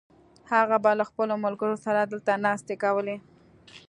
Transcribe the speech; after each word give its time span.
هغه 0.51 0.77
به 0.83 0.91
له 0.99 1.03
خپلو 1.09 1.33
ملګرو 1.45 1.75
سره 1.85 1.99
دلته 2.11 2.31
ناستې 2.45 2.75
کولې. 2.83 3.17